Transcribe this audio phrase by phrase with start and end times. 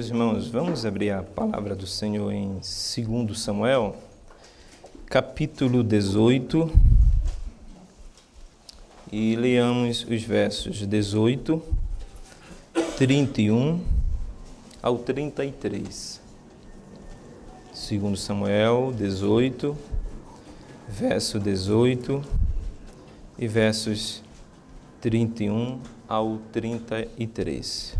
[0.00, 3.94] meus irmãos, vamos abrir a palavra do Senhor em 2 Samuel,
[5.04, 6.72] capítulo 18,
[9.12, 11.62] e leamos os versos 18,
[12.96, 13.84] 31
[14.82, 16.18] ao 33.
[17.90, 19.76] 2 Samuel 18,
[20.88, 22.24] verso 18
[23.38, 24.22] e versos
[25.02, 25.78] 31
[26.08, 27.98] ao 33.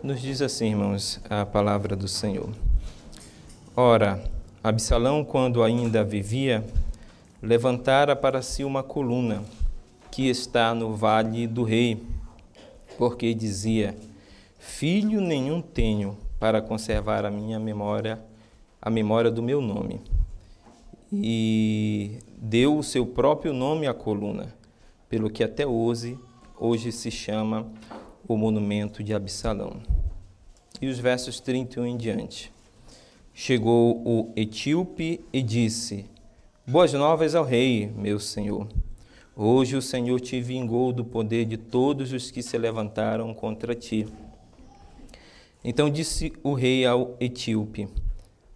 [0.00, 2.50] Nos diz assim, irmãos, a palavra do Senhor.
[3.74, 4.22] Ora,
[4.62, 6.64] Absalão, quando ainda vivia,
[7.42, 9.42] levantara para si uma coluna
[10.08, 12.00] que está no vale do rei,
[12.96, 13.96] porque dizia:
[14.56, 18.20] Filho nenhum tenho para conservar a minha memória,
[18.80, 20.00] a memória do meu nome.
[21.12, 24.54] E deu o seu próprio nome à coluna,
[25.08, 26.16] pelo que até hoje,
[26.56, 27.66] hoje se chama
[28.26, 29.80] o monumento de Absalão.
[30.80, 32.52] E os versos 31 em diante.
[33.34, 36.06] Chegou o etíope e disse:
[36.66, 38.68] Boas novas ao rei, meu senhor.
[39.34, 44.06] Hoje o Senhor te vingou do poder de todos os que se levantaram contra ti.
[45.64, 47.88] Então disse o rei ao etíope: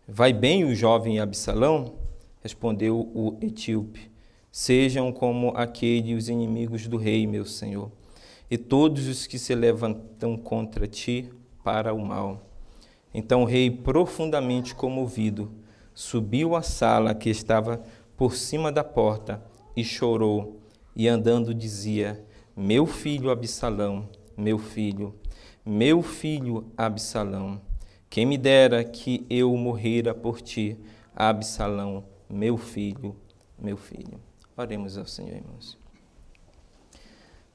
[0.06, 1.94] Vai bem o jovem Absalão?
[2.42, 4.10] Respondeu o etíope:
[4.52, 7.90] Sejam como aqueles os inimigos do rei, meu senhor
[8.50, 11.30] e todos os que se levantam contra ti
[11.64, 12.46] para o mal.
[13.12, 15.50] Então o rei, profundamente comovido,
[15.94, 17.82] subiu à sala que estava
[18.16, 19.42] por cima da porta
[19.76, 20.60] e chorou,
[20.94, 22.24] e andando dizia:
[22.56, 25.14] Meu filho Absalão, meu filho,
[25.64, 27.60] meu filho Absalão,
[28.08, 30.78] quem me dera que eu morrera por ti,
[31.14, 33.16] Absalão, meu filho,
[33.58, 34.20] meu filho.
[34.56, 35.85] Oremos ao Senhor, irmãos.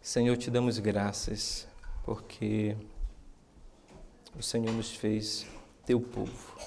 [0.04, 1.68] Senhor, te damos graças
[2.04, 2.76] porque
[4.36, 5.46] o Senhor nos fez
[5.86, 6.58] teu povo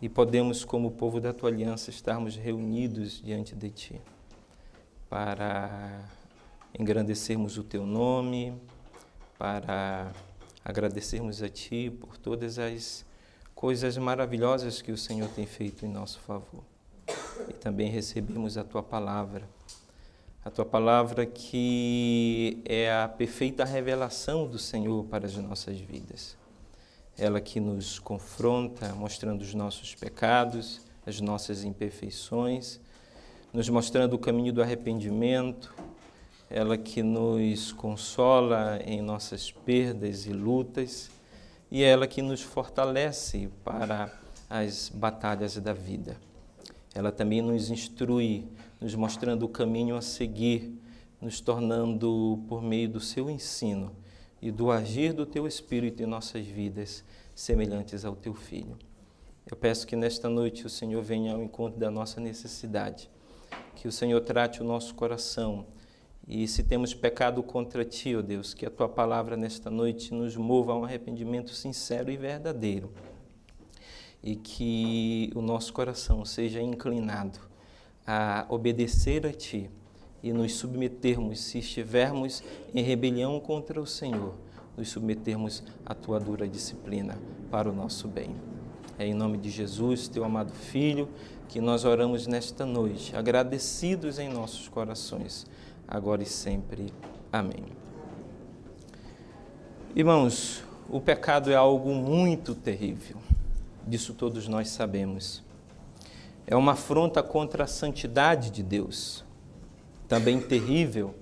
[0.00, 4.00] e podemos, como povo da tua aliança, estarmos reunidos diante de ti
[5.10, 6.08] para
[6.76, 8.58] engrandecermos o teu nome,
[9.38, 10.10] para
[10.64, 13.04] agradecermos a ti por todas as
[13.54, 16.64] coisas maravilhosas que o Senhor tem feito em nosso favor.
[17.46, 19.46] E também recebemos a tua palavra
[20.44, 26.36] a tua palavra que é a perfeita revelação do Senhor para as nossas vidas.
[27.16, 32.80] Ela que nos confronta, mostrando os nossos pecados, as nossas imperfeições,
[33.52, 35.72] nos mostrando o caminho do arrependimento,
[36.50, 41.08] ela que nos consola em nossas perdas e lutas,
[41.70, 44.12] e ela que nos fortalece para
[44.50, 46.16] as batalhas da vida.
[46.94, 48.44] Ela também nos instrui
[48.82, 50.76] nos mostrando o caminho a seguir,
[51.20, 53.92] nos tornando, por meio do seu ensino
[54.40, 58.76] e do agir do teu Espírito em nossas vidas, semelhantes ao teu Filho.
[59.48, 63.08] Eu peço que nesta noite o Senhor venha ao encontro da nossa necessidade,
[63.76, 65.64] que o Senhor trate o nosso coração
[66.26, 70.12] e se temos pecado contra ti, ó oh Deus, que a tua palavra nesta noite
[70.12, 72.92] nos mova a um arrependimento sincero e verdadeiro
[74.20, 77.51] e que o nosso coração seja inclinado
[78.06, 79.70] a obedecer a Ti
[80.22, 82.42] e nos submetermos, se estivermos
[82.74, 84.34] em rebelião contra o Senhor,
[84.76, 87.18] nos submetermos à Tua dura disciplina
[87.50, 88.34] para o nosso bem.
[88.98, 91.08] É em nome de Jesus, Teu amado Filho,
[91.48, 95.46] que nós oramos nesta noite, agradecidos em nossos corações,
[95.86, 96.92] agora e sempre.
[97.32, 97.64] Amém.
[99.94, 103.16] Irmãos, o pecado é algo muito terrível,
[103.86, 105.42] disso todos nós sabemos
[106.46, 109.24] é uma afronta contra a santidade de Deus.
[110.08, 111.14] Também terrível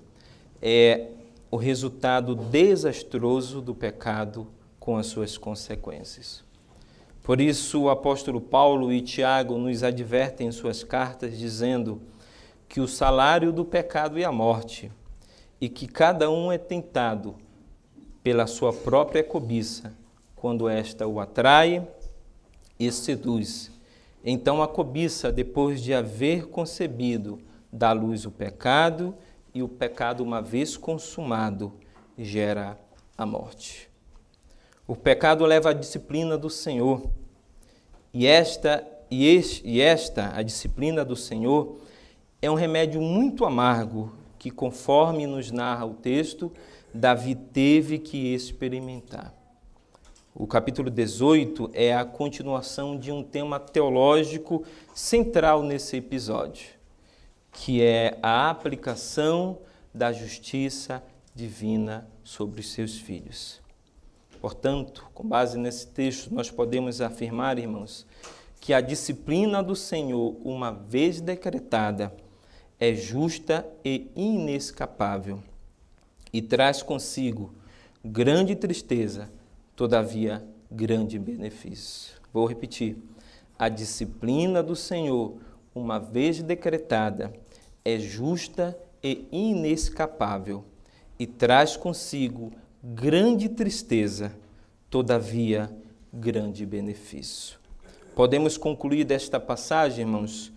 [0.61, 1.07] é
[1.49, 4.47] o resultado desastroso do pecado
[4.79, 6.43] com as suas consequências.
[7.23, 12.01] Por isso, o apóstolo Paulo e Tiago nos advertem em suas cartas, dizendo
[12.67, 14.91] que o salário do pecado é a morte
[15.59, 17.35] e que cada um é tentado
[18.23, 19.93] pela sua própria cobiça,
[20.35, 21.87] quando esta o atrai
[22.79, 23.70] e seduz
[24.23, 27.39] então a cobiça, depois de haver concebido,
[27.71, 29.15] dá à luz o pecado,
[29.53, 31.73] e o pecado, uma vez consumado,
[32.17, 32.79] gera
[33.17, 33.89] a morte.
[34.87, 37.09] O pecado leva à disciplina do Senhor,
[38.13, 41.79] e esta, e, este, e esta, a disciplina do Senhor,
[42.41, 46.51] é um remédio muito amargo que, conforme nos narra o texto,
[46.93, 49.40] Davi teve que experimentar.
[50.33, 54.63] O capítulo 18 é a continuação de um tema teológico
[54.95, 56.69] central nesse episódio,
[57.51, 59.57] que é a aplicação
[59.93, 61.03] da justiça
[61.35, 63.59] divina sobre os seus filhos.
[64.39, 68.07] Portanto, com base nesse texto, nós podemos afirmar, irmãos,
[68.61, 72.15] que a disciplina do Senhor, uma vez decretada,
[72.79, 75.43] é justa e inescapável
[76.31, 77.53] e traz consigo
[78.03, 79.29] grande tristeza,
[79.81, 82.13] todavia grande benefício.
[82.31, 82.97] Vou repetir.
[83.57, 85.37] A disciplina do Senhor,
[85.73, 87.33] uma vez decretada,
[87.83, 90.63] é justa e inescapável
[91.17, 92.51] e traz consigo
[92.83, 94.31] grande tristeza,
[94.87, 95.67] todavia
[96.13, 97.57] grande benefício.
[98.13, 100.53] Podemos concluir desta passagem, irmãos,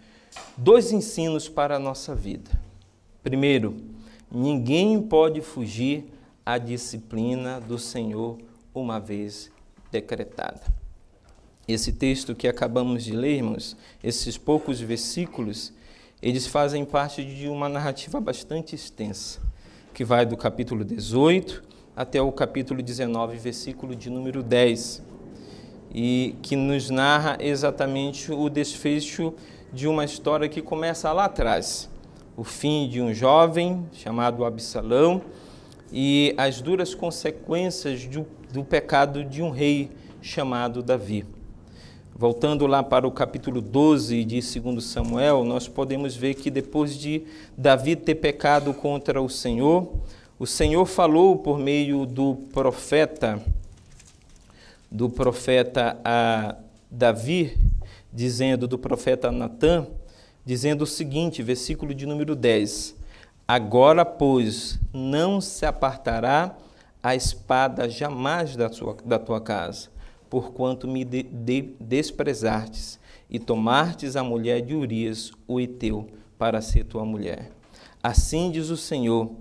[0.55, 2.51] dois ensinos para a nossa vida.
[3.23, 3.75] Primeiro,
[4.31, 6.13] ninguém pode fugir
[6.45, 8.37] à disciplina do Senhor
[8.75, 9.51] uma vez
[9.91, 10.61] decretada.
[11.67, 15.73] Esse texto que acabamos de ler, irmãos, esses poucos versículos,
[16.21, 19.41] eles fazem parte de uma narrativa bastante extensa,
[19.95, 21.63] que vai do capítulo 18
[21.97, 25.03] até o capítulo 19, versículo de número 10,
[25.95, 29.33] e que nos narra exatamente o desfecho
[29.73, 31.89] de uma história que começa lá atrás,
[32.37, 35.23] o fim de um jovem chamado Absalão
[35.93, 39.91] e as duras consequências do, do pecado de um rei
[40.23, 41.27] chamado Davi.
[42.15, 47.25] Voltando lá para o capítulo 12 de 2 Samuel, nós podemos ver que depois de
[47.59, 49.93] Davi ter pecado contra o Senhor,
[50.39, 53.43] o Senhor falou por meio do profeta,
[54.89, 56.55] do profeta a
[56.89, 57.59] Davi,
[58.13, 59.85] dizendo, do profeta Natã,
[60.45, 62.95] dizendo o seguinte, versículo de número 10:
[63.49, 66.57] Agora, pois, não se apartará
[67.05, 69.91] a espada jamais da, sua, da tua casa,
[70.31, 72.99] porquanto me de, de, desprezartes
[73.29, 76.09] e tomartes a mulher de Urias, o Eteu,
[76.39, 77.51] para ser tua mulher.
[78.03, 79.33] Assim diz o Senhor: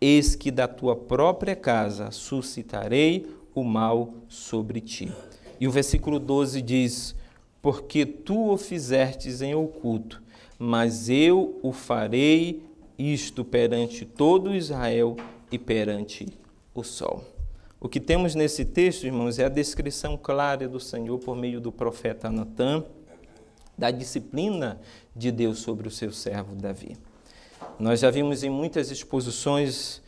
[0.00, 3.24] Eis que da tua própria casa suscitarei
[3.54, 5.12] o mal sobre ti.
[5.60, 7.14] E o versículo 12 diz:
[7.62, 10.20] Porque tu o fizertes em oculto,
[10.58, 12.64] mas eu o farei
[12.98, 15.16] isto perante todo Israel
[15.52, 16.41] e perante
[16.74, 17.24] o sol.
[17.80, 21.72] O que temos nesse texto, irmãos, é a descrição clara do Senhor por meio do
[21.72, 22.84] profeta Natã,
[23.76, 24.80] da disciplina
[25.14, 26.96] de Deus sobre o seu servo Davi.
[27.78, 30.00] Nós já vimos em muitas exposições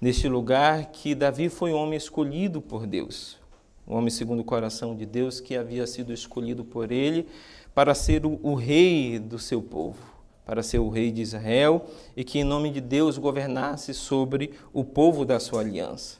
[0.00, 3.38] neste lugar que Davi foi um homem escolhido por Deus,
[3.86, 7.26] um homem segundo o coração de Deus que havia sido escolhido por ele
[7.74, 10.15] para ser o, o rei do seu povo
[10.46, 11.84] para ser o rei de Israel
[12.16, 16.18] e que, em nome de Deus, governasse sobre o povo da sua aliança.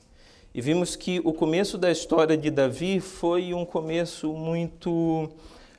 [0.52, 5.30] E vimos que o começo da história de Davi foi um começo muito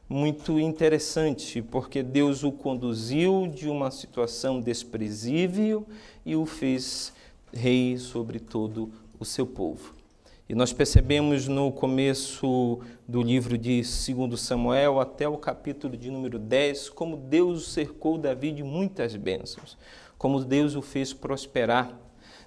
[0.10, 5.86] muito interessante, porque Deus o conduziu de uma situação desprezível
[6.26, 7.12] e o fez
[7.52, 8.90] rei sobre todo
[9.20, 9.94] o seu povo.
[10.48, 16.38] E nós percebemos no começo do livro de 2 Samuel até o capítulo de número
[16.38, 19.78] 10 como Deus cercou Davi de muitas bênçãos,
[20.18, 21.98] como Deus o fez prosperar.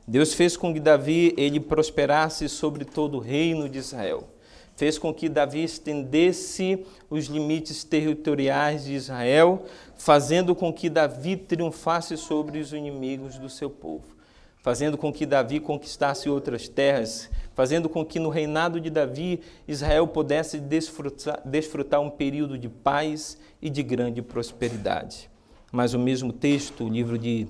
[0.07, 4.29] Deus fez com que Davi ele prosperasse sobre todo o reino de Israel.
[4.77, 9.65] Fez com que Davi estendesse os limites territoriais de Israel,
[9.97, 14.20] fazendo com que Davi triunfasse sobre os inimigos do seu povo
[14.63, 20.07] fazendo com que Davi conquistasse outras terras, fazendo com que no reinado de Davi Israel
[20.07, 25.31] pudesse desfrutar, desfrutar um período de paz e de grande prosperidade.
[25.73, 27.47] Mas o mesmo texto, o livro de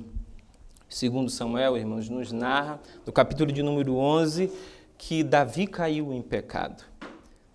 [0.89, 4.51] 2 Samuel, irmãos, nos narra, no capítulo de número 11,
[4.99, 6.90] que Davi caiu em pecado.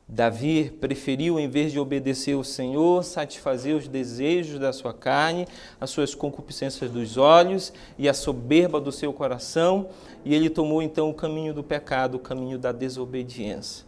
[0.07, 5.47] Davi preferiu, em vez de obedecer ao Senhor, satisfazer os desejos da sua carne,
[5.81, 9.89] as suas concupiscências dos olhos e a soberba do seu coração,
[10.23, 13.83] e ele tomou então o caminho do pecado, o caminho da desobediência.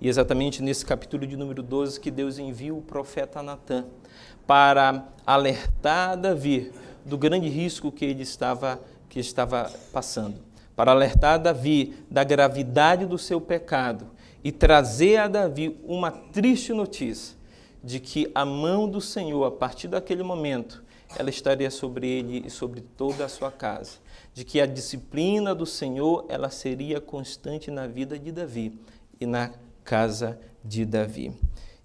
[0.00, 3.86] E exatamente nesse capítulo de número 12 que Deus envia o profeta Natã
[4.46, 6.70] para alertar Davi
[7.04, 10.36] do grande risco que ele estava, que estava passando,
[10.76, 14.14] para alertar Davi da gravidade do seu pecado
[14.46, 17.36] e trazer a Davi uma triste notícia
[17.82, 20.84] de que a mão do Senhor, a partir daquele momento,
[21.18, 23.98] ela estaria sobre ele e sobre toda a sua casa,
[24.32, 28.78] de que a disciplina do Senhor, ela seria constante na vida de Davi
[29.20, 29.50] e na
[29.82, 31.32] casa de Davi.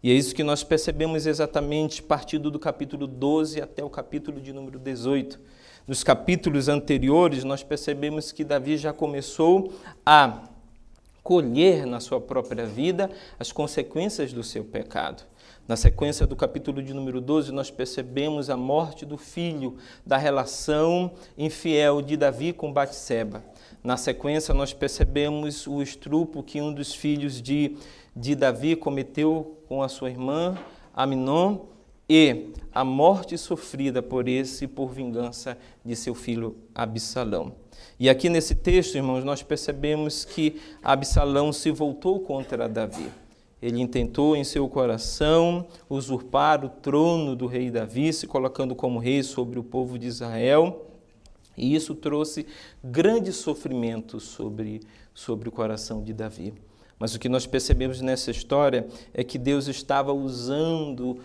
[0.03, 4.53] E é isso que nós percebemos exatamente partindo do capítulo 12 até o capítulo de
[4.53, 5.39] número 18.
[5.87, 9.73] Nos capítulos anteriores, nós percebemos que Davi já começou
[10.05, 10.50] a
[11.23, 13.09] colher na sua própria vida
[13.39, 15.23] as consequências do seu pecado.
[15.67, 21.11] Na sequência do capítulo de número 12, nós percebemos a morte do filho, da relação
[21.37, 23.43] infiel de Davi com Batseba.
[23.83, 27.77] Na sequência, nós percebemos o estrupo que um dos filhos de,
[28.15, 30.57] de Davi cometeu com a sua irmã,
[30.93, 31.59] Aminon,
[32.09, 37.60] e a morte sofrida por esse por vingança de seu filho Absalão.
[38.01, 43.05] E aqui nesse texto, irmãos, nós percebemos que Absalão se voltou contra Davi.
[43.61, 49.21] Ele intentou em seu coração usurpar o trono do rei Davi, se colocando como rei
[49.21, 50.87] sobre o povo de Israel.
[51.55, 52.47] E isso trouxe
[52.83, 54.81] grande sofrimento sobre,
[55.13, 56.55] sobre o coração de Davi.
[57.01, 61.17] Mas o que nós percebemos nessa história é que Deus estava usando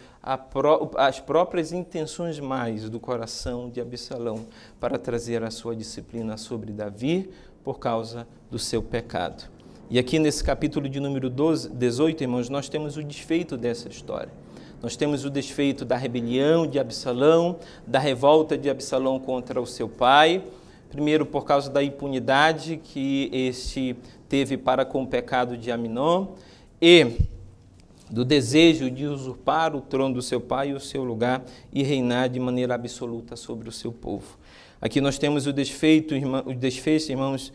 [0.50, 4.46] pró as próprias intenções mais do coração de Absalão
[4.80, 7.28] para trazer a sua disciplina sobre Davi
[7.62, 9.50] por causa do seu pecado.
[9.90, 14.32] E aqui nesse capítulo de número 12, 18, irmãos, nós temos o desfeito dessa história.
[14.82, 19.90] Nós temos o desfeito da rebelião de Absalão, da revolta de Absalão contra o seu
[19.90, 20.42] pai,
[20.88, 23.94] primeiro por causa da impunidade que este
[24.28, 26.28] teve para com o pecado de Aminon
[26.80, 27.18] e
[28.10, 32.28] do desejo de usurpar o trono do seu pai e o seu lugar e reinar
[32.28, 34.38] de maneira absoluta sobre o seu povo.
[34.80, 36.14] Aqui nós temos o desfeito,
[36.44, 37.52] o desfecho, irmãos,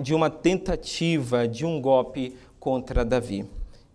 [0.00, 3.44] de uma tentativa de um golpe contra Davi.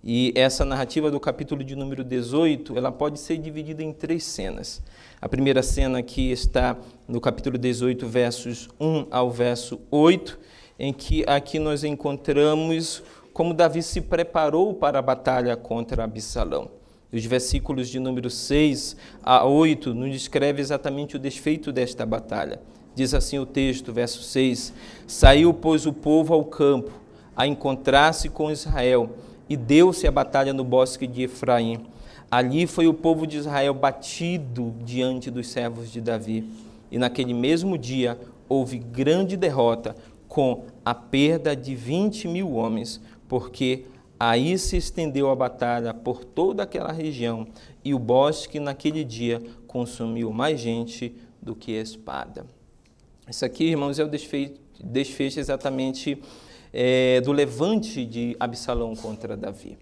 [0.04, 4.82] E essa narrativa do capítulo de número 18, ela pode ser dividida em três cenas.
[5.20, 10.38] A primeira cena aqui está no capítulo 18, versos 1 ao verso 8,
[10.80, 13.04] em que aqui nós encontramos
[13.34, 16.70] como Davi se preparou para a batalha contra Absalão.
[17.12, 22.60] Os versículos de número 6 a 8 nos descreve exatamente o desfeito desta batalha.
[22.94, 24.74] Diz assim o texto, verso 6:
[25.06, 26.92] Saiu, pois, o povo ao campo
[27.36, 29.12] a encontrar-se com Israel,
[29.48, 31.86] e deu-se a batalha no bosque de Efraim.
[32.30, 36.50] Ali foi o povo de Israel batido diante dos servos de Davi.
[36.92, 38.20] E naquele mesmo dia
[38.50, 39.96] houve grande derrota,
[40.38, 43.86] com a perda de 20 mil homens, porque
[44.20, 47.48] aí se estendeu a batalha por toda aquela região,
[47.84, 52.46] e o bosque naquele dia consumiu mais gente do que a espada.
[53.28, 56.22] Isso aqui, irmãos, é o desfecho, desfecho exatamente
[56.72, 59.76] é, do levante de Absalão contra Davi.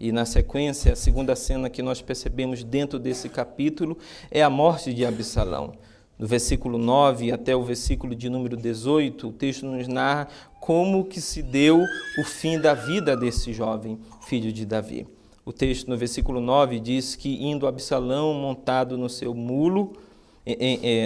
[0.00, 3.98] E na sequência, a segunda cena que nós percebemos dentro desse capítulo
[4.30, 5.74] é a morte de Absalão
[6.18, 10.28] do versículo 9 até o versículo de número 18, o texto nos narra
[10.60, 11.84] como que se deu
[12.18, 15.06] o fim da vida desse jovem filho de Davi.
[15.44, 19.92] O texto no versículo 9 diz que indo Absalão montado no seu mulo,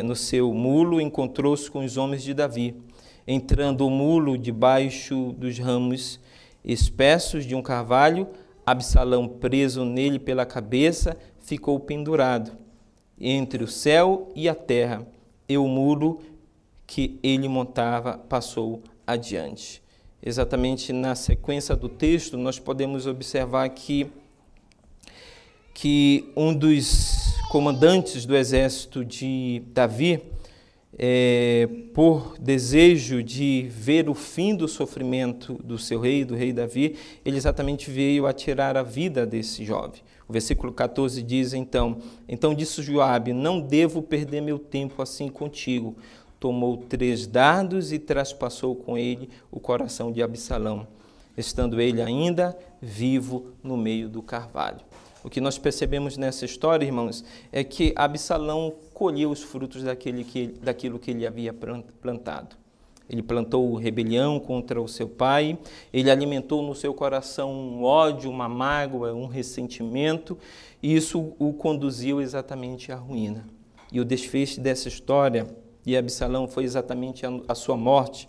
[0.04, 2.74] no seu mulo encontrou-se com os homens de Davi.
[3.26, 6.18] Entrando o mulo debaixo dos ramos
[6.64, 8.28] espessos de um carvalho,
[8.64, 12.52] Absalão preso nele pela cabeça, ficou pendurado
[13.20, 15.06] entre o céu e a terra,
[15.48, 16.20] e o muro
[16.86, 19.82] que ele montava passou adiante.
[20.22, 24.06] Exatamente na sequência do texto, nós podemos observar que,
[25.74, 30.22] que um dos comandantes do exército de Davi,
[30.98, 36.96] é, por desejo de ver o fim do sofrimento do seu rei, do rei Davi,
[37.24, 40.00] ele exatamente veio a tirar a vida desse jovem.
[40.30, 45.96] O versículo 14 diz então: Então disse Joabe: Não devo perder meu tempo assim contigo.
[46.38, 50.86] Tomou três dardos e traspassou com ele o coração de Absalão,
[51.36, 54.78] estando ele ainda vivo no meio do carvalho.
[55.24, 60.46] O que nós percebemos nessa história, irmãos, é que Absalão colheu os frutos daquele que,
[60.62, 61.52] daquilo que ele havia
[62.00, 62.59] plantado.
[63.10, 65.58] Ele plantou rebelião contra o seu pai,
[65.92, 70.38] ele alimentou no seu coração um ódio, uma mágoa, um ressentimento,
[70.80, 73.48] e isso o conduziu exatamente à ruína.
[73.90, 75.48] E o desfecho dessa história
[75.84, 78.28] de Absalão foi exatamente a, sua morte.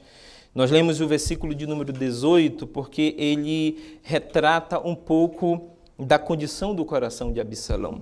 [0.55, 5.69] Nós lemos o versículo de número 18 porque ele retrata um pouco
[5.99, 8.01] da condição do coração de Absalão.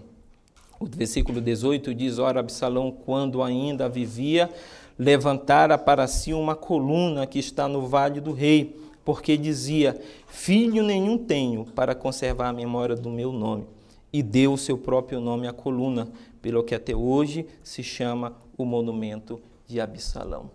[0.80, 4.50] O versículo 18 diz: Ora, Absalão, quando ainda vivia,
[5.00, 11.18] levantara para si uma coluna que está no vale do rei, porque dizia: Filho nenhum
[11.18, 13.66] tenho para conservar a memória do meu nome.
[14.12, 16.10] E deu o seu próprio nome à coluna,
[16.42, 20.52] pelo que até hoje se chama o monumento de Absalão.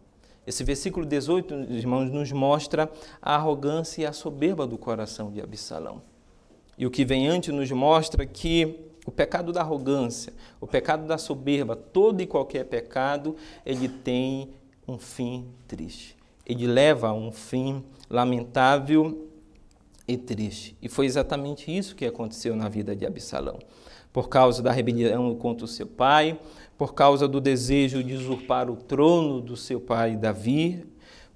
[0.47, 2.91] Esse versículo 18, irmãos, nos mostra
[3.23, 6.03] a arrogância e a soberba do coração de Absalão.
[6.77, 11.19] E o que vem antes nos mostra que o pecado da arrogância, o pecado da
[11.19, 14.51] soberba, todo e qualquer pecado, ele tem
[14.87, 16.17] um fim triste.
[16.47, 19.29] Ele leva a um fim lamentável
[20.07, 20.77] e triste.
[20.81, 23.59] E foi exatamente isso que aconteceu na vida de Absalão.
[24.13, 26.39] Por causa da rebelião contra o seu pai,
[26.77, 30.87] por causa do desejo de usurpar o trono do seu pai Davi,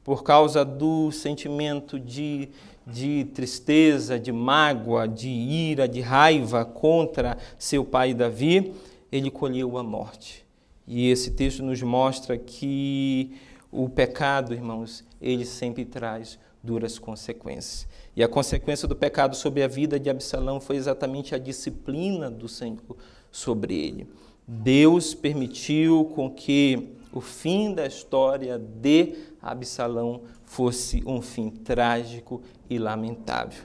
[0.05, 2.49] por causa do sentimento de,
[2.91, 8.73] de tristeza, de mágoa, de ira, de raiva contra seu pai Davi,
[9.13, 10.47] ele colheu a morte.
[10.87, 13.33] E esse texto nos mostra que
[13.71, 17.87] o pecado, irmãos, ele sempre traz duras consequências.
[18.17, 22.49] E a consequência do pecado sobre a vida de Absalão foi exatamente a disciplina do
[22.49, 22.97] Senhor
[23.31, 24.09] sobre ele.
[24.47, 32.79] Deus permitiu com que o fim da história de Absalão fosse um fim trágico e
[32.79, 33.65] lamentável.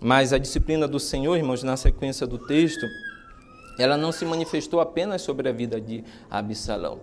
[0.00, 2.86] Mas a disciplina do Senhor, irmãos, na sequência do texto,
[3.78, 7.00] ela não se manifestou apenas sobre a vida de Absalão.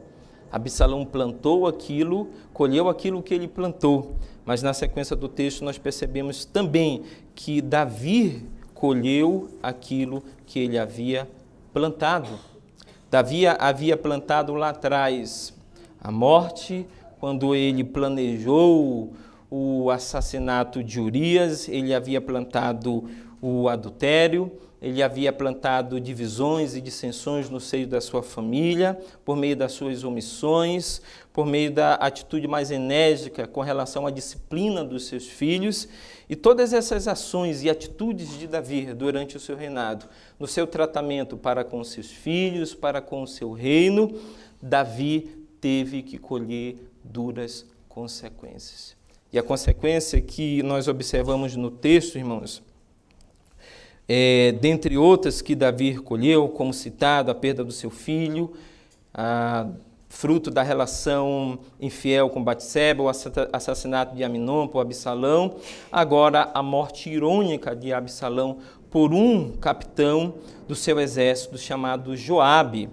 [0.52, 4.16] Absalão plantou aquilo, colheu aquilo que ele plantou.
[4.46, 11.28] Mas na sequência do texto nós percebemos também que Davi colheu aquilo que ele havia
[11.74, 12.40] plantado.
[13.10, 15.55] Davi havia plantado lá atrás
[16.06, 16.86] a morte,
[17.20, 19.14] quando ele planejou
[19.50, 23.06] o assassinato de Urias, ele havia plantado
[23.42, 28.96] o adultério, ele havia plantado divisões e dissensões no seio da sua família,
[29.26, 31.02] por meio das suas omissões,
[31.34, 35.88] por meio da atitude mais enérgica com relação à disciplina dos seus filhos.
[36.30, 40.06] E todas essas ações e atitudes de Davi durante o seu reinado,
[40.40, 44.14] no seu tratamento para com seus filhos, para com o seu reino,
[44.62, 48.96] Davi teve que colher duras consequências.
[49.32, 52.64] E a consequência que nós observamos no texto, irmãos,
[54.08, 58.54] é, dentre outras que Davi colheu, como citado, a perda do seu filho,
[59.14, 59.68] a,
[60.10, 65.56] fruto da relação infiel com Batseba, o assassinato de Aminon por Absalão,
[65.92, 68.60] agora a morte irônica de Absalão
[68.90, 70.36] por um capitão
[70.68, 72.90] do seu exército chamado Joabe.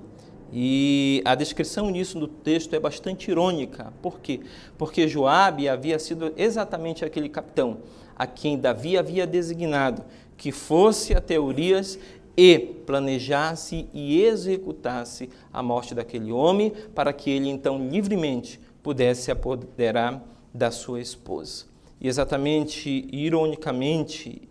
[0.52, 3.92] E a descrição nisso no texto é bastante irônica.
[4.02, 4.40] Por quê?
[4.76, 7.78] Porque Joabe havia sido exatamente aquele capitão
[8.14, 10.04] a quem Davi havia designado
[10.37, 11.99] que fosse a Teorias
[12.36, 20.23] e planejasse e executasse a morte daquele homem, para que ele então livremente pudesse apoderar
[20.52, 21.67] da sua esposa.
[22.00, 24.49] E exatamente, ironicamente,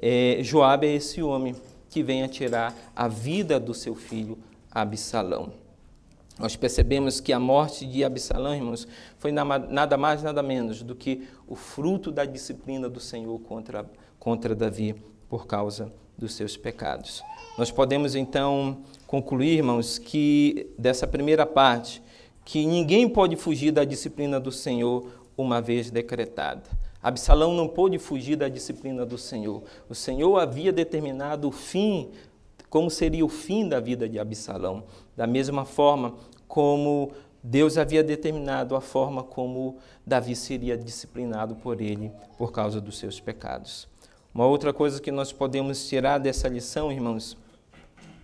[0.00, 1.54] é, Joabe é esse homem
[1.90, 4.38] que vem a tirar a vida do seu filho
[4.74, 5.52] Absalão.
[6.38, 11.28] Nós percebemos que a morte de Absalão, irmãos, foi nada mais, nada menos do que
[11.46, 14.96] o fruto da disciplina do Senhor contra, contra Davi
[15.28, 17.22] por causa dos seus pecados.
[17.56, 22.02] Nós podemos então concluir, irmãos, que dessa primeira parte,
[22.44, 26.62] que ninguém pode fugir da disciplina do Senhor uma vez decretada.
[27.00, 29.62] Absalão não pôde fugir da disciplina do Senhor.
[29.88, 32.10] O Senhor havia determinado o fim,
[32.74, 34.82] como seria o fim da vida de Absalão.
[35.16, 36.16] Da mesma forma
[36.48, 42.98] como Deus havia determinado a forma como Davi seria disciplinado por ele por causa dos
[42.98, 43.86] seus pecados.
[44.34, 47.36] Uma outra coisa que nós podemos tirar dessa lição, irmãos,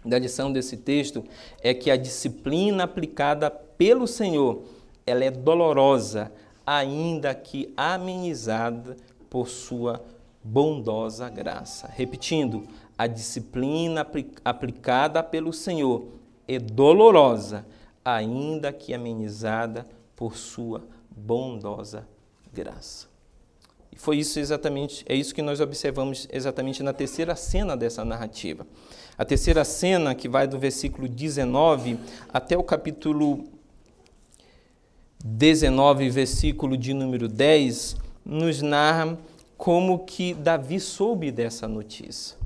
[0.04, 1.24] da lição desse texto,
[1.62, 4.64] é que a disciplina aplicada pelo Senhor,
[5.06, 6.32] ela é dolorosa,
[6.66, 8.96] ainda que amenizada
[9.30, 10.02] por sua
[10.42, 11.88] bondosa graça.
[11.94, 12.64] Repetindo,
[13.00, 14.06] a disciplina
[14.44, 16.08] aplicada pelo Senhor
[16.46, 17.64] é dolorosa,
[18.04, 22.06] ainda que amenizada por sua bondosa
[22.52, 23.06] graça.
[23.90, 28.66] E foi isso exatamente, é isso que nós observamos exatamente na terceira cena dessa narrativa.
[29.16, 31.98] A terceira cena, que vai do versículo 19
[32.30, 33.46] até o capítulo
[35.24, 39.16] 19, versículo de número 10, nos narra
[39.56, 42.39] como que Davi soube dessa notícia.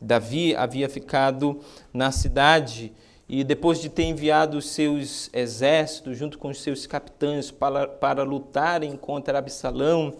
[0.00, 1.60] Davi havia ficado
[1.92, 2.92] na cidade
[3.28, 8.24] e depois de ter enviado os seus exércitos junto com os seus capitães para, para
[8.24, 10.14] lutarem contra Absalão,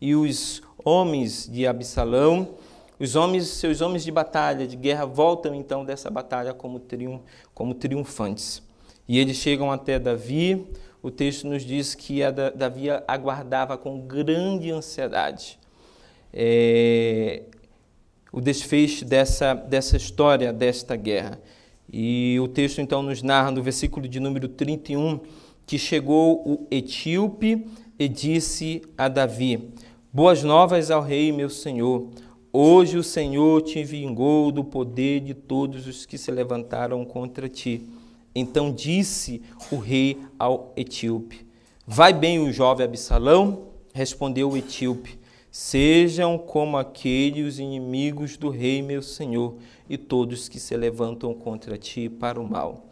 [0.00, 2.56] e os homens de Absalão,
[2.98, 7.20] os homens, seus homens de batalha, de guerra, voltam então dessa batalha como, triunf,
[7.54, 8.62] como triunfantes.
[9.06, 10.66] E eles chegam até Davi.
[11.00, 12.20] O texto nos diz que
[12.54, 15.56] Davi aguardava com grande ansiedade
[16.38, 17.44] é,
[18.36, 21.40] o desfecho dessa, dessa história, desta guerra.
[21.90, 25.20] E o texto então nos narra no versículo de número 31
[25.64, 27.66] que chegou o etíope
[27.98, 29.70] e disse a Davi:
[30.12, 32.10] Boas novas ao rei, meu senhor.
[32.52, 37.88] Hoje o Senhor te vingou do poder de todos os que se levantaram contra ti.
[38.34, 39.40] Então disse
[39.72, 41.46] o rei ao etíope:
[41.86, 43.68] Vai bem o jovem Absalão?
[43.94, 45.18] Respondeu o etíope:
[45.58, 49.54] Sejam como aqueles inimigos do rei, meu senhor,
[49.88, 52.84] e todos que se levantam contra ti para o mal.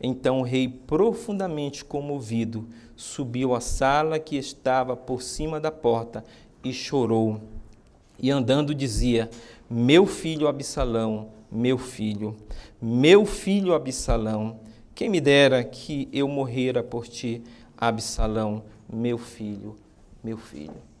[0.00, 6.24] Então o rei, profundamente comovido, subiu à sala que estava por cima da porta
[6.62, 7.40] e chorou.
[8.16, 9.28] E andando dizia:
[9.68, 12.36] Meu filho Absalão, meu filho,
[12.80, 14.60] meu filho Absalão,
[14.94, 17.42] quem me dera que eu morrera por ti,
[17.76, 19.76] Absalão, meu filho,
[20.22, 20.91] meu filho.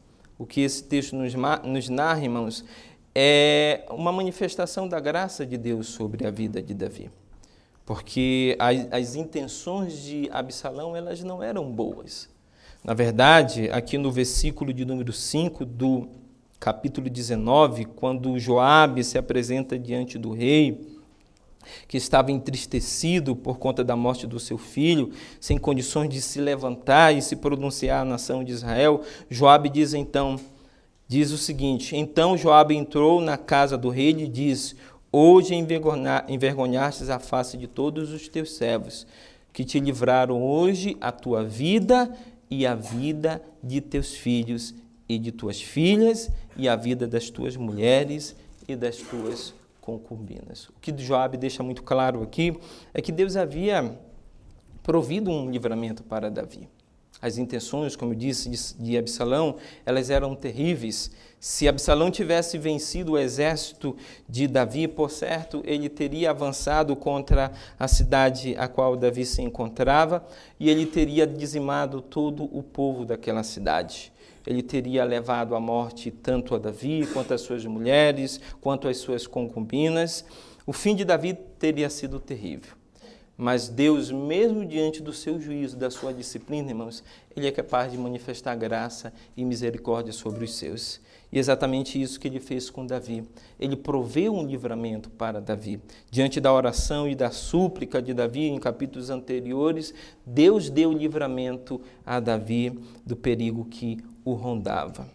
[0.42, 2.64] O que esse texto nos, nos narra, irmãos,
[3.14, 7.12] é uma manifestação da graça de Deus sobre a vida de Davi.
[7.86, 12.28] Porque as, as intenções de Absalão, elas não eram boas.
[12.82, 16.08] Na verdade, aqui no versículo de número 5 do
[16.58, 20.91] capítulo 19, quando Joabe se apresenta diante do rei,
[21.86, 27.14] que estava entristecido por conta da morte do seu filho, sem condições de se levantar
[27.14, 30.38] e se pronunciar à nação de Israel, Joabe diz então,
[31.08, 34.76] diz o seguinte: Então Joabe entrou na casa do rei e disse:
[35.10, 39.06] Hoje envergonhastes a face de todos os teus servos,
[39.52, 42.10] que te livraram hoje a tua vida
[42.50, 44.74] e a vida de teus filhos
[45.08, 48.34] e de tuas filhas e a vida das tuas mulheres
[48.66, 50.68] e das tuas concubinas.
[50.68, 52.56] O que Joabe deixa muito claro aqui
[52.94, 53.98] é que Deus havia
[54.82, 56.68] provido um livramento para Davi.
[57.20, 61.10] As intenções, como eu disse, de Absalão, elas eram terríveis.
[61.38, 63.96] Se Absalão tivesse vencido o exército
[64.28, 70.24] de Davi, por certo, ele teria avançado contra a cidade a qual Davi se encontrava
[70.58, 74.11] e ele teria dizimado todo o povo daquela cidade
[74.46, 79.26] ele teria levado à morte tanto a Davi, quanto as suas mulheres, quanto as suas
[79.26, 80.24] concubinas.
[80.66, 82.74] O fim de Davi teria sido terrível.
[83.36, 87.02] Mas Deus, mesmo diante do seu juízo, da sua disciplina, irmãos,
[87.34, 91.00] Ele é capaz de manifestar graça e misericórdia sobre os seus.
[91.32, 93.24] E é exatamente isso que ele fez com Davi.
[93.58, 95.80] Ele proveu um livramento para Davi.
[96.10, 99.94] Diante da oração e da súplica de Davi em capítulos anteriores,
[100.26, 105.08] Deus deu livramento a Davi do perigo que o rondava.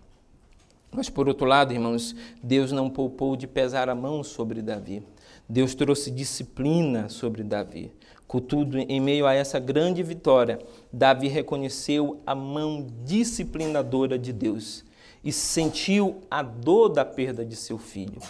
[0.92, 5.04] Mas, por outro lado, irmãos, Deus não poupou de pesar a mão sobre Davi.
[5.48, 7.92] Deus trouxe disciplina sobre Davi.
[8.28, 10.58] Contudo, em meio a essa grande vitória,
[10.92, 14.84] Davi reconheceu a mão disciplinadora de Deus
[15.24, 18.22] e sentiu a dor da perda de seu filho.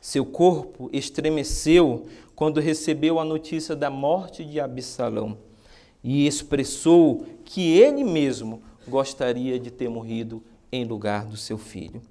[0.00, 5.38] Seu corpo estremeceu quando recebeu a notícia da morte de Absalão
[6.02, 12.02] e expressou que ele mesmo gostaria de ter morrido em lugar do seu filho.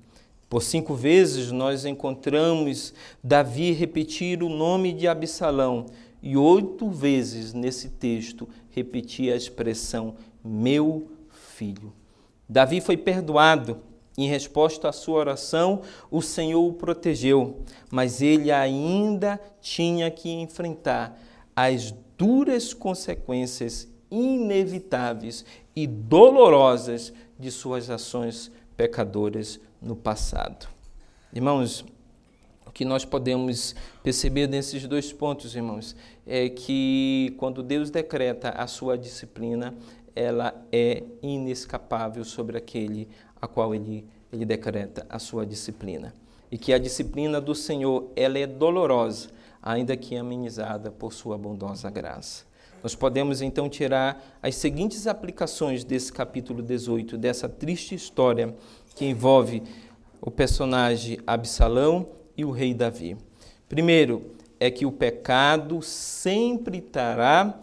[0.49, 5.85] Por cinco vezes nós encontramos Davi repetir o nome de Absalão
[6.21, 11.09] e oito vezes nesse texto repetir a expressão meu
[11.55, 11.93] filho.
[12.47, 13.77] Davi foi perdoado.
[14.17, 21.17] Em resposta à sua oração, o Senhor o protegeu, mas ele ainda tinha que enfrentar
[21.55, 25.45] as duras consequências inevitáveis
[25.75, 30.67] e dolorosas de suas ações pecadoras no passado.
[31.33, 31.85] Irmãos,
[32.65, 35.95] o que nós podemos perceber nesses dois pontos, irmãos,
[36.27, 39.73] é que quando Deus decreta a sua disciplina,
[40.15, 43.07] ela é inescapável sobre aquele
[43.41, 46.13] a qual ele, ele decreta a sua disciplina.
[46.51, 49.29] E que a disciplina do Senhor, ela é dolorosa,
[49.61, 52.45] ainda que amenizada por sua bondosa graça.
[52.83, 58.55] Nós podemos então tirar as seguintes aplicações desse capítulo 18, dessa triste história
[58.95, 59.63] que envolve
[60.19, 63.17] o personagem Absalão e o rei Davi.
[63.69, 67.59] Primeiro, é que o pecado sempre trará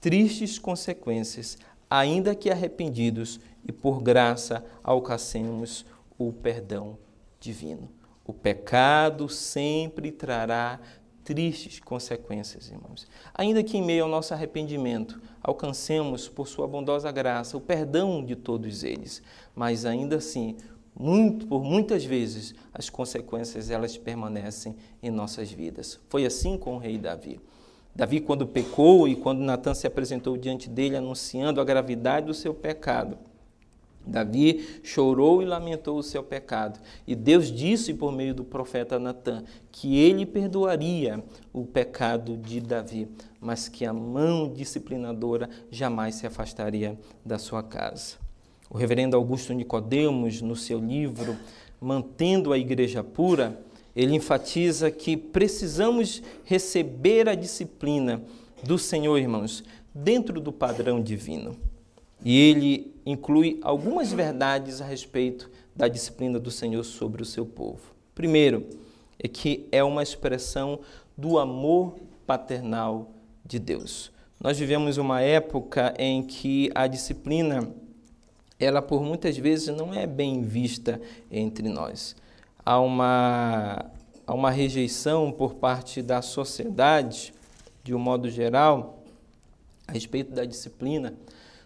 [0.00, 5.84] tristes consequências, ainda que arrependidos e por graça alcancemos
[6.18, 6.98] o perdão
[7.38, 7.90] divino.
[8.24, 10.78] O pecado sempre trará
[11.24, 13.06] tristes consequências, irmãos.
[13.34, 18.36] Ainda que em meio ao nosso arrependimento alcancemos, por sua bondosa graça, o perdão de
[18.36, 19.22] todos eles,
[19.54, 20.56] mas ainda assim,
[20.98, 26.00] muito, por muitas vezes, as consequências elas permanecem em nossas vidas.
[26.08, 27.40] Foi assim com o rei Davi.
[27.94, 32.54] Davi, quando pecou e quando Natan se apresentou diante dele anunciando a gravidade do seu
[32.54, 33.18] pecado,
[34.10, 36.80] Davi chorou e lamentou o seu pecado.
[37.06, 43.08] E Deus disse por meio do profeta Natã que ele perdoaria o pecado de Davi,
[43.40, 48.16] mas que a mão disciplinadora jamais se afastaria da sua casa.
[48.68, 51.36] O reverendo Augusto Nicodemos, no seu livro
[51.80, 53.58] Mantendo a Igreja Pura,
[53.96, 58.22] ele enfatiza que precisamos receber a disciplina
[58.62, 61.56] do Senhor, irmãos, dentro do padrão divino.
[62.24, 67.80] E ele inclui algumas verdades a respeito da disciplina do Senhor sobre o seu povo.
[68.14, 68.66] Primeiro,
[69.18, 70.80] é que é uma expressão
[71.16, 73.10] do amor paternal
[73.44, 74.10] de Deus.
[74.40, 77.70] Nós vivemos uma época em que a disciplina,
[78.58, 82.16] ela por muitas vezes não é bem vista entre nós.
[82.64, 83.84] Há uma,
[84.26, 87.34] há uma rejeição por parte da sociedade,
[87.82, 89.02] de um modo geral,
[89.86, 91.14] a respeito da disciplina.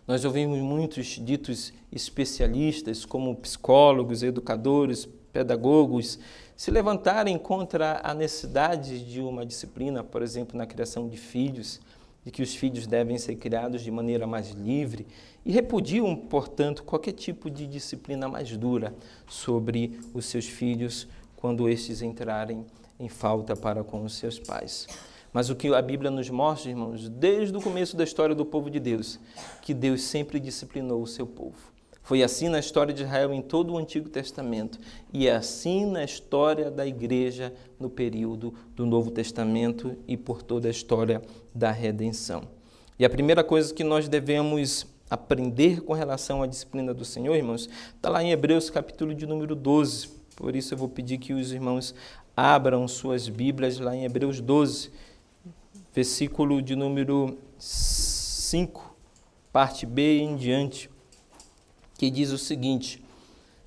[0.06, 6.18] Nós ouvimos muitos ditos especialistas, como psicólogos, educadores, pedagogos,
[6.54, 11.80] se levantarem contra a necessidade de uma disciplina, por exemplo, na criação de filhos,
[12.22, 15.06] de que os filhos devem ser criados de maneira mais livre,
[15.42, 18.94] e repudiam, portanto, qualquer tipo de disciplina mais dura
[19.26, 22.64] sobre os seus filhos quando estes entrarem
[23.00, 24.86] em falta para com os seus pais.
[25.34, 28.70] Mas o que a Bíblia nos mostra, irmãos, desde o começo da história do povo
[28.70, 29.18] de Deus,
[29.60, 31.74] que Deus sempre disciplinou o seu povo.
[32.04, 34.78] Foi assim na história de Israel em todo o Antigo Testamento
[35.12, 40.68] e é assim na história da igreja no período do Novo Testamento e por toda
[40.68, 41.20] a história
[41.52, 42.42] da redenção.
[42.96, 47.68] E a primeira coisa que nós devemos aprender com relação à disciplina do Senhor, irmãos,
[47.96, 50.10] está lá em Hebreus capítulo de número 12.
[50.36, 51.92] Por isso eu vou pedir que os irmãos
[52.36, 54.92] abram suas Bíblias lá em Hebreus 12,
[55.94, 58.94] versículo de número 5,
[59.52, 60.90] parte B em diante
[61.96, 63.02] que diz o seguinte,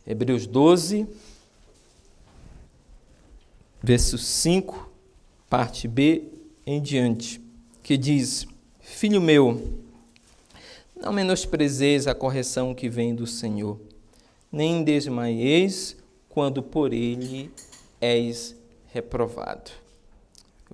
[0.05, 1.07] Hebreus 12,
[3.81, 4.91] verso 5,
[5.49, 6.25] parte B
[6.65, 7.41] em diante,
[7.81, 8.45] que diz:
[8.81, 9.79] Filho meu,
[10.95, 13.79] não menosprezeis a correção que vem do Senhor,
[14.51, 15.95] nem desmaieis
[16.27, 17.49] quando por ele
[18.01, 18.55] és
[18.87, 19.86] reprovado.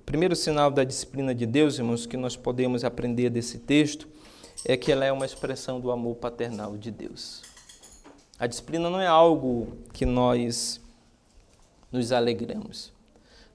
[0.06, 4.06] Primeiro sinal da disciplina de Deus, irmãos, que nós podemos aprender desse texto
[4.64, 7.42] é que ela é uma expressão do amor paternal de Deus.
[8.38, 10.80] A disciplina não é algo que nós
[11.90, 12.92] nos alegramos.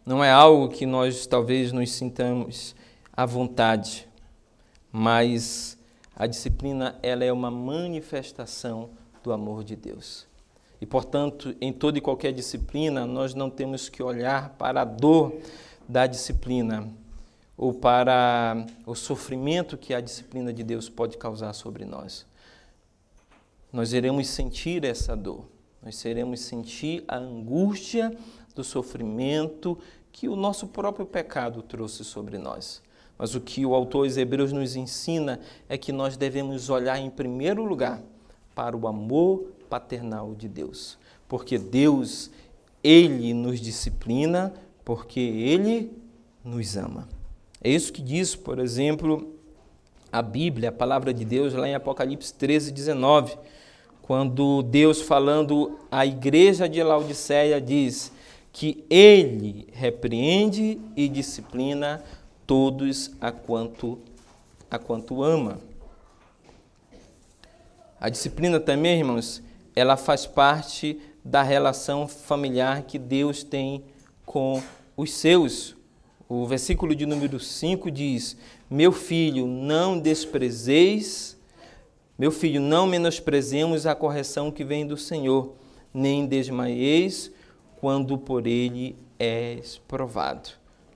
[0.05, 2.75] Não é algo que nós talvez nos sintamos
[3.13, 4.07] à vontade,
[4.91, 5.77] mas
[6.15, 8.89] a disciplina ela é uma manifestação
[9.23, 10.27] do amor de Deus.
[10.81, 15.33] E, portanto, em toda e qualquer disciplina, nós não temos que olhar para a dor
[15.89, 16.87] da disciplina,
[17.57, 22.27] ou para o sofrimento que a disciplina de Deus pode causar sobre nós.
[23.73, 25.45] Nós iremos sentir essa dor,
[25.81, 28.15] nós iremos sentir a angústia
[28.53, 29.79] do sofrimento
[30.11, 32.83] que o nosso próprio pecado trouxe sobre nós.
[33.17, 37.09] Mas o que o autor dos Hebreus nos ensina é que nós devemos olhar em
[37.09, 38.01] primeiro lugar
[38.53, 40.97] para o amor paternal de Deus,
[41.27, 42.29] porque Deus,
[42.83, 44.53] Ele nos disciplina,
[44.89, 45.91] porque Ele
[46.43, 47.07] nos ama.
[47.61, 49.35] É isso que diz, por exemplo,
[50.11, 53.37] a Bíblia, a palavra de Deus, lá em Apocalipse 13, 19,
[54.01, 58.11] quando Deus, falando à igreja de Laodiceia, diz
[58.51, 62.03] que Ele repreende e disciplina
[62.47, 63.99] todos a quanto,
[64.71, 65.61] a quanto ama.
[68.01, 69.43] A disciplina também, irmãos,
[69.75, 73.83] ela faz parte da relação familiar que Deus tem
[74.25, 74.59] com
[74.99, 75.77] os seus.
[76.27, 78.35] O versículo de número 5 diz:
[78.69, 81.37] Meu filho, não desprezeis,
[82.17, 85.55] meu filho, não menosprezemos a correção que vem do Senhor,
[85.93, 87.31] nem desmaieis
[87.77, 90.49] quando por ele és provado.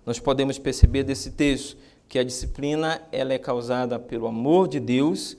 [0.06, 1.78] Nós podemos perceber desse texto
[2.10, 5.38] que a disciplina ela é causada pelo amor de Deus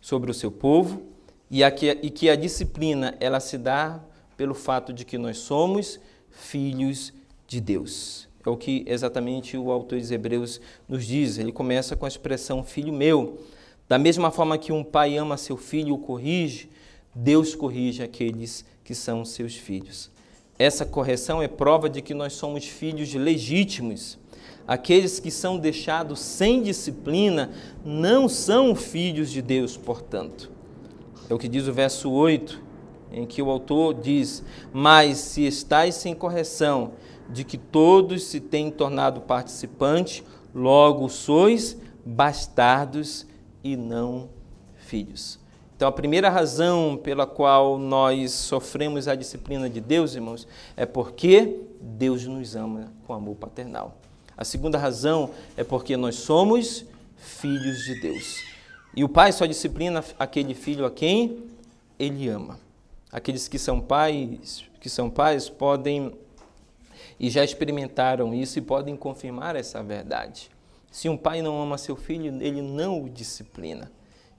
[0.00, 1.02] sobre o seu povo
[1.50, 4.00] e, que, e que a disciplina ela se dá
[4.36, 5.98] pelo fato de que nós somos
[6.30, 7.12] filhos
[7.46, 8.28] de Deus.
[8.44, 11.38] É o que exatamente o autor dos Hebreus nos diz.
[11.38, 13.38] Ele começa com a expressão filho meu.
[13.88, 16.70] Da mesma forma que um pai ama seu filho e o corrige,
[17.14, 20.10] Deus corrige aqueles que são seus filhos.
[20.58, 24.18] Essa correção é prova de que nós somos filhos legítimos.
[24.66, 27.50] Aqueles que são deixados sem disciplina
[27.84, 30.50] não são filhos de Deus, portanto.
[31.28, 32.60] É o que diz o verso 8,
[33.12, 34.42] em que o autor diz:
[34.72, 36.92] Mas se estáis sem correção,
[37.28, 40.22] de que todos se têm tornado participantes,
[40.54, 43.26] logo sois bastardos
[43.62, 44.28] e não
[44.76, 45.38] filhos.
[45.76, 50.46] Então, a primeira razão pela qual nós sofremos a disciplina de Deus, irmãos,
[50.76, 53.96] é porque Deus nos ama com amor paternal.
[54.36, 56.84] A segunda razão é porque nós somos
[57.16, 58.42] filhos de Deus.
[58.94, 61.44] E o pai só disciplina aquele filho a quem
[61.98, 62.58] ele ama.
[63.12, 66.12] Aqueles que são pais, que são pais podem
[67.18, 70.50] e já experimentaram isso e podem confirmar essa verdade.
[70.90, 73.90] Se um pai não ama seu filho, ele não o disciplina.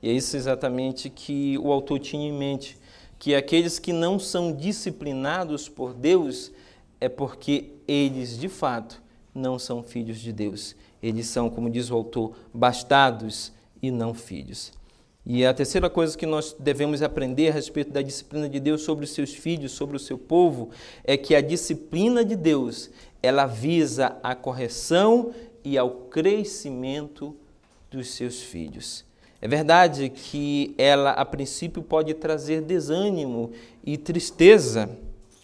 [0.01, 2.77] E é isso exatamente que o autor tinha em mente,
[3.19, 6.51] que aqueles que não são disciplinados por Deus
[6.99, 9.01] é porque eles, de fato,
[9.34, 10.75] não são filhos de Deus.
[11.01, 14.73] Eles são, como diz o autor, bastados e não filhos.
[15.25, 19.05] E a terceira coisa que nós devemos aprender a respeito da disciplina de Deus sobre
[19.05, 20.71] os seus filhos, sobre o seu povo,
[21.03, 22.89] é que a disciplina de Deus,
[23.21, 25.31] ela visa a correção
[25.63, 27.36] e ao crescimento
[27.91, 29.05] dos seus filhos.
[29.39, 33.51] É verdade que ela, a princípio, pode trazer desânimo
[33.84, 34.89] e tristeza.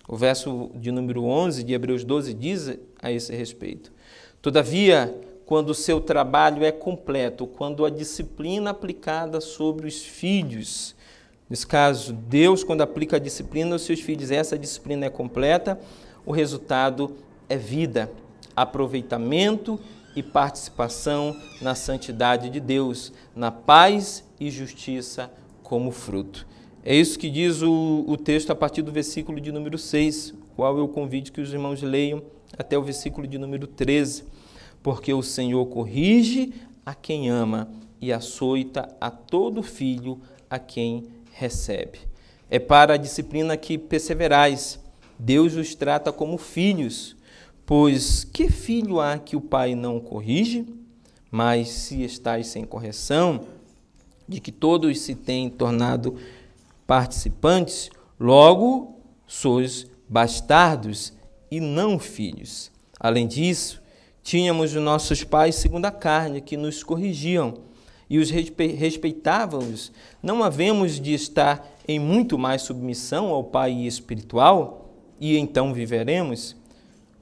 [0.07, 3.91] O verso de número 11 de Hebreus 12 diz a esse respeito.
[4.41, 5.13] Todavia,
[5.47, 10.93] quando o seu trabalho é completo, quando a disciplina aplicada sobre os filhos,
[11.49, 15.79] nesse caso, Deus, quando aplica a disciplina aos seus filhos, essa disciplina é completa,
[16.25, 17.15] o resultado
[17.47, 18.11] é vida,
[18.53, 19.79] aproveitamento
[20.17, 25.31] e participação na santidade de Deus, na paz e justiça
[25.63, 26.45] como fruto.
[26.83, 30.77] É isso que diz o, o texto a partir do versículo de número 6, qual
[30.77, 32.21] eu convido que os irmãos leiam
[32.57, 34.35] até o versículo de número 13
[34.87, 36.53] porque o Senhor corrige
[36.85, 37.69] a quem ama
[37.99, 41.99] e açoita a todo filho a quem recebe.
[42.49, 44.79] É para a disciplina que perseverais.
[45.19, 47.17] Deus os trata como filhos,
[47.65, 50.65] pois que filho há que o pai não corrige?
[51.29, 53.41] Mas se estáis sem correção,
[54.25, 56.15] de que todos se têm tornado
[56.87, 61.11] participantes, logo sois bastardos
[61.51, 62.71] e não filhos.
[62.97, 63.85] Além disso,
[64.27, 67.53] Tínhamos os nossos pais segundo a carne, que nos corrigiam
[68.09, 69.89] e os respeitávamos.
[70.21, 76.57] Não havemos de estar em muito mais submissão ao Pai espiritual e então viveremos?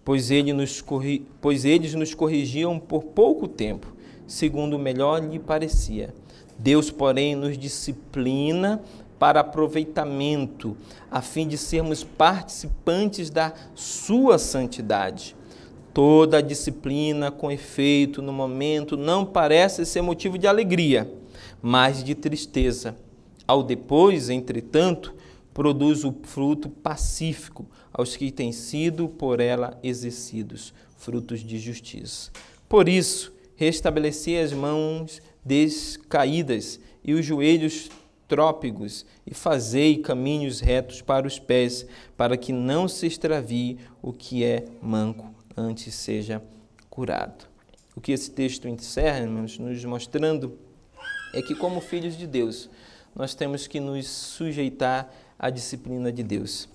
[0.03, 1.27] Pois, ele nos corri...
[1.39, 6.11] pois eles nos corrigiam por pouco tempo, segundo o melhor lhe parecia.
[6.57, 8.81] Deus, porém, nos disciplina
[9.19, 10.75] para aproveitamento,
[11.11, 15.35] a fim de sermos participantes da sua santidade.
[15.95, 21.09] Toda disciplina com efeito no momento não parece ser motivo de alegria,
[21.61, 22.97] mas de tristeza.
[23.47, 25.15] Ao depois, entretanto,
[25.53, 32.29] produz o fruto pacífico aos que têm sido por ela exercidos, frutos de justiça.
[32.67, 37.89] Por isso, restabeleci as mãos descaídas e os joelhos
[38.27, 44.43] trópicos e fazei caminhos retos para os pés, para que não se extravie o que
[44.43, 46.41] é manco antes seja
[46.89, 47.47] curado.
[47.95, 50.57] O que esse texto encerra, irmãos, nos mostrando
[51.33, 52.69] é que, como filhos de Deus,
[53.15, 56.67] nós temos que nos sujeitar à disciplina de Deus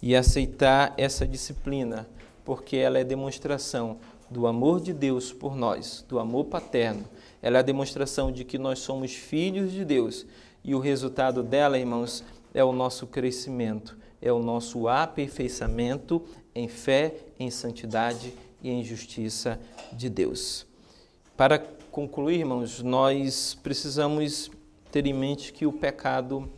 [0.00, 2.08] e aceitar essa disciplina,
[2.44, 3.98] porque ela é demonstração
[4.30, 7.04] do amor de Deus por nós, do amor paterno.
[7.42, 10.26] Ela é a demonstração de que nós somos filhos de Deus
[10.64, 16.22] e o resultado dela, irmãos, é o nosso crescimento, é o nosso aperfeiçoamento
[16.54, 19.58] em fé, em santidade e em justiça
[19.92, 20.66] de Deus.
[21.36, 21.58] Para
[21.90, 24.50] concluir, irmãos, nós precisamos
[24.90, 26.50] ter em mente que o pecado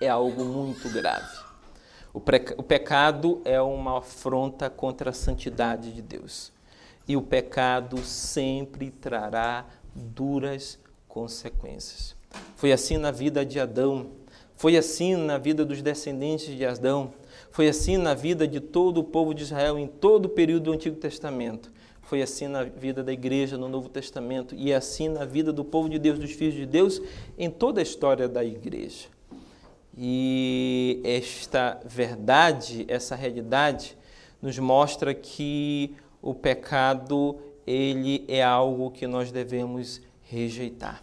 [0.00, 1.46] é algo muito grave.
[2.12, 6.52] O, o pecado é uma afronta contra a santidade de Deus.
[7.06, 12.16] E o pecado sempre trará duras consequências.
[12.56, 14.10] Foi assim na vida de Adão,
[14.56, 17.12] foi assim na vida dos descendentes de Adão.
[17.50, 20.72] Foi assim na vida de todo o povo de Israel em todo o período do
[20.72, 21.72] Antigo Testamento.
[22.02, 25.64] Foi assim na vida da igreja no Novo Testamento e é assim na vida do
[25.64, 27.02] povo de Deus, dos filhos de Deus,
[27.36, 29.08] em toda a história da igreja.
[29.96, 33.96] E esta verdade, essa realidade,
[34.40, 41.02] nos mostra que o pecado ele é algo que nós devemos rejeitar,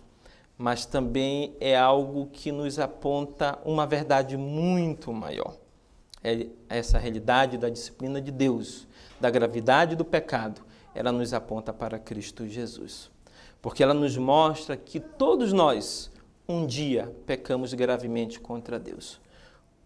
[0.57, 5.62] mas também é algo que nos aponta uma verdade muito maior
[6.69, 8.87] essa realidade da disciplina de Deus,
[9.19, 10.61] da gravidade do pecado,
[10.95, 13.11] ela nos aponta para Cristo Jesus.
[13.61, 16.11] Porque ela nos mostra que todos nós,
[16.47, 19.21] um dia, pecamos gravemente contra Deus.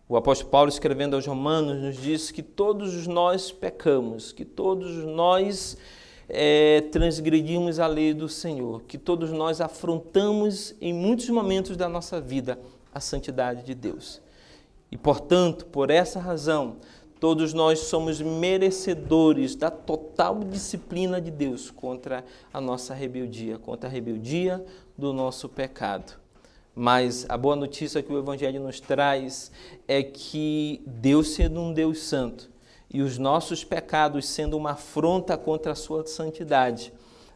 [0.10, 5.78] O apóstolo Paulo, escrevendo aos Romanos, nos diz que todos nós pecamos, que todos nós
[6.30, 12.21] é, transgredimos a lei do Senhor, que todos nós afrontamos em muitos momentos da nossa
[12.21, 12.60] vida
[12.94, 14.21] a santidade de Deus.
[14.92, 16.77] E, portanto, por essa razão,
[17.19, 22.23] todos nós somos merecedores da total disciplina de Deus contra
[22.54, 24.63] a nossa rebeldia, contra a rebeldia
[24.98, 26.13] do nosso pecado.
[26.75, 29.52] Mas a boa notícia que o Evangelho nos traz
[29.88, 32.50] é que Deus, sendo um Deus santo,
[32.94, 36.94] e os nossos pecados sendo uma afronta contra a sua santidade,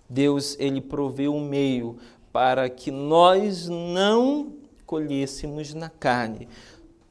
[0.09, 1.97] Deus ele proveu um meio
[2.31, 4.53] para que nós não
[4.85, 6.47] colhêssemos na carne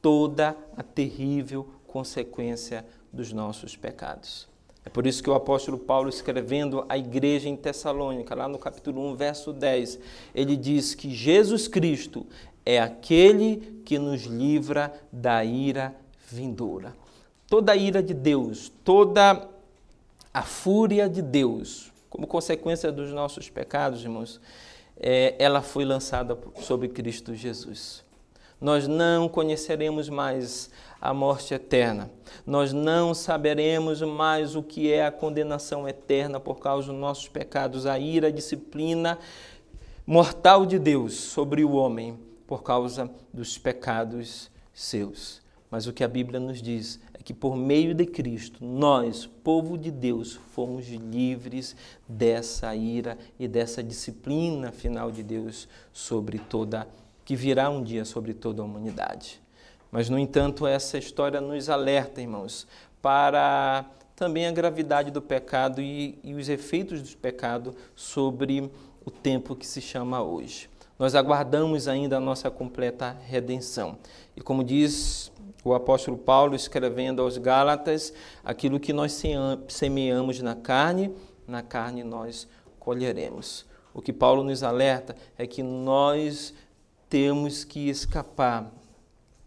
[0.01, 4.49] toda a terrível consequência dos nossos pecados.
[4.83, 9.11] É por isso que o apóstolo Paulo, escrevendo à igreja em Tessalônica, lá no capítulo
[9.11, 9.99] 1, verso 10,
[10.33, 12.25] ele diz que Jesus Cristo
[12.65, 15.95] é aquele que nos livra da ira
[16.27, 16.95] vindoura.
[17.47, 19.47] Toda a ira de Deus, toda
[20.33, 24.41] a fúria de Deus, como consequência dos nossos pecados, irmãos,
[24.97, 28.03] é, ela foi lançada sobre Cristo Jesus.
[28.61, 30.69] Nós não conheceremos mais
[31.01, 32.11] a morte eterna.
[32.45, 37.87] Nós não saberemos mais o que é a condenação eterna por causa dos nossos pecados,
[37.87, 39.17] a ira, a disciplina
[40.05, 45.41] mortal de Deus sobre o homem por causa dos pecados seus.
[45.71, 49.77] Mas o que a Bíblia nos diz é que por meio de Cristo, nós, povo
[49.77, 51.75] de Deus, fomos livres
[52.07, 56.87] dessa ira e dessa disciplina final de Deus sobre toda
[57.31, 59.41] que virá um dia sobre toda a humanidade.
[59.89, 62.67] Mas no entanto, essa história nos alerta, irmãos,
[63.01, 63.85] para
[64.17, 68.69] também a gravidade do pecado e, e os efeitos do pecado sobre
[69.05, 70.69] o tempo que se chama hoje.
[70.99, 73.97] Nós aguardamos ainda a nossa completa redenção.
[74.35, 75.31] E como diz
[75.63, 78.13] o apóstolo Paulo escrevendo aos Gálatas,
[78.43, 79.17] aquilo que nós
[79.69, 81.15] semeamos na carne,
[81.47, 82.45] na carne nós
[82.77, 83.65] colheremos.
[83.93, 86.53] O que Paulo nos alerta é que nós
[87.11, 88.71] temos que escapar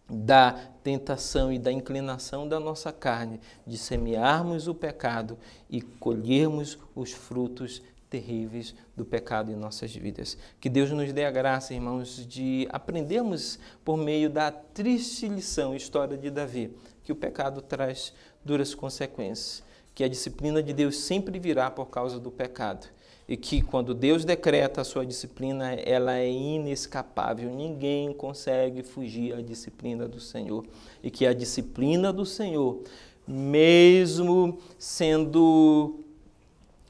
[0.07, 0.53] da
[0.83, 5.39] tentação e da inclinação da nossa carne de semearmos o pecado
[5.71, 10.37] e colhermos os frutos terríveis do pecado em nossas vidas.
[10.61, 16.19] Que Deus nos dê a graça, irmãos, de aprendermos por meio da triste lição, história
[16.19, 18.13] de Davi, que o pecado traz
[18.45, 19.63] duras consequências,
[19.95, 22.89] que a disciplina de Deus sempre virá por causa do pecado
[23.29, 29.41] e que quando Deus decreta a sua disciplina, ela é inescapável, ninguém consegue fugir à
[29.41, 30.65] disciplina do Senhor.
[31.03, 32.83] E que a disciplina do Senhor,
[33.27, 36.01] mesmo sendo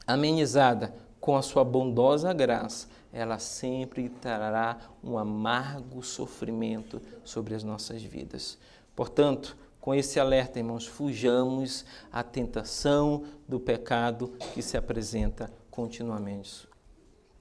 [0.05, 8.03] amenizada com a sua bondosa graça, ela sempre trará um amargo sofrimento sobre as nossas
[8.03, 8.57] vidas.
[8.93, 16.67] Portanto, com esse alerta, irmãos, fujamos à tentação do pecado que se apresenta continuamente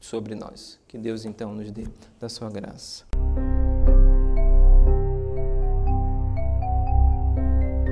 [0.01, 0.81] sobre nós.
[0.89, 1.87] Que Deus então nos dê
[2.19, 3.14] da sua graça.